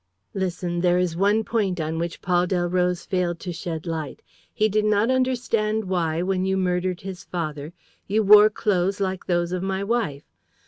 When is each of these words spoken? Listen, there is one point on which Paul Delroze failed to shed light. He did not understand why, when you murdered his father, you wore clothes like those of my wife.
Listen, 0.33 0.81
there 0.81 0.97
is 0.97 1.15
one 1.15 1.43
point 1.43 1.79
on 1.79 1.99
which 1.99 2.23
Paul 2.23 2.47
Delroze 2.47 3.05
failed 3.05 3.39
to 3.41 3.53
shed 3.53 3.85
light. 3.85 4.23
He 4.51 4.67
did 4.67 4.83
not 4.83 5.11
understand 5.11 5.85
why, 5.85 6.23
when 6.23 6.43
you 6.43 6.57
murdered 6.57 7.01
his 7.01 7.23
father, 7.23 7.71
you 8.07 8.23
wore 8.23 8.49
clothes 8.49 8.99
like 8.99 9.27
those 9.27 9.51
of 9.51 9.61
my 9.61 9.83
wife. 9.83 10.23